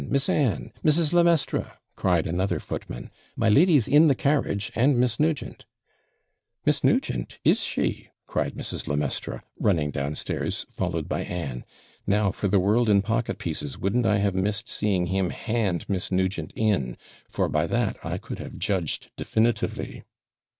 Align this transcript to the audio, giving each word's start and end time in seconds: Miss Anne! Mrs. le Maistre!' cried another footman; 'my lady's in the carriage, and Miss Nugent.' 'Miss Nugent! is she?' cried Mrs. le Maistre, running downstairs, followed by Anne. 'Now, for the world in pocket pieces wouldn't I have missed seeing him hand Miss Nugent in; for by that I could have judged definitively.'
Miss 0.09 0.29
Anne! 0.29 0.73
Mrs. 0.83 1.13
le 1.13 1.23
Maistre!' 1.23 1.73
cried 1.95 2.25
another 2.25 2.59
footman; 2.59 3.11
'my 3.35 3.49
lady's 3.49 3.87
in 3.87 4.07
the 4.07 4.15
carriage, 4.15 4.71
and 4.73 4.99
Miss 4.99 5.19
Nugent.' 5.19 5.63
'Miss 6.65 6.83
Nugent! 6.83 7.37
is 7.45 7.59
she?' 7.61 8.07
cried 8.25 8.55
Mrs. 8.55 8.87
le 8.87 8.97
Maistre, 8.97 9.43
running 9.59 9.91
downstairs, 9.91 10.65
followed 10.71 11.07
by 11.07 11.21
Anne. 11.21 11.63
'Now, 12.07 12.31
for 12.31 12.47
the 12.47 12.59
world 12.59 12.89
in 12.89 13.03
pocket 13.03 13.37
pieces 13.37 13.77
wouldn't 13.77 14.07
I 14.07 14.17
have 14.17 14.33
missed 14.33 14.67
seeing 14.67 15.05
him 15.05 15.29
hand 15.29 15.87
Miss 15.87 16.11
Nugent 16.11 16.51
in; 16.55 16.97
for 17.29 17.47
by 17.47 17.67
that 17.67 18.03
I 18.03 18.17
could 18.17 18.39
have 18.39 18.57
judged 18.57 19.11
definitively.' 19.15 20.03